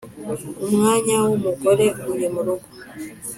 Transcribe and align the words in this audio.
umwanya 0.65 1.15
wumugore 1.25 1.85
uri 2.11 2.25
murugo 2.33 2.67